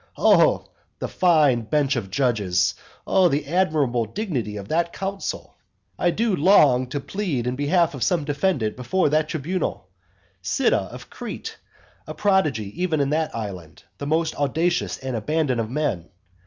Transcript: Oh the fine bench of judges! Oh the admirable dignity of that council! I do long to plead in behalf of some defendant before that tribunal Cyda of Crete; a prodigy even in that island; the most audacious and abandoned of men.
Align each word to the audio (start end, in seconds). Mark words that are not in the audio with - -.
Oh 0.17 0.65
the 0.97 1.07
fine 1.07 1.61
bench 1.61 1.95
of 1.95 2.09
judges! 2.09 2.73
Oh 3.05 3.29
the 3.29 3.45
admirable 3.45 4.05
dignity 4.05 4.57
of 4.57 4.67
that 4.69 4.93
council! 4.93 5.55
I 5.99 6.09
do 6.09 6.35
long 6.35 6.87
to 6.87 6.99
plead 6.99 7.45
in 7.45 7.55
behalf 7.55 7.93
of 7.93 8.01
some 8.01 8.25
defendant 8.25 8.75
before 8.75 9.09
that 9.09 9.29
tribunal 9.29 9.89
Cyda 10.41 10.91
of 10.91 11.11
Crete; 11.11 11.57
a 12.07 12.15
prodigy 12.15 12.81
even 12.81 12.99
in 12.99 13.11
that 13.11 13.35
island; 13.35 13.83
the 13.99 14.07
most 14.07 14.33
audacious 14.37 14.97
and 14.97 15.15
abandoned 15.15 15.61
of 15.61 15.69
men. 15.69 16.09